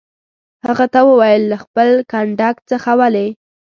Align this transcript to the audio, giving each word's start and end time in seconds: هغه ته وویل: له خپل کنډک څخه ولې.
هغه 0.65 0.85
ته 0.93 0.99
وویل: 1.09 1.43
له 1.51 1.57
خپل 1.63 1.89
کنډک 2.11 2.55
څخه 2.69 2.91
ولې. 2.99 3.27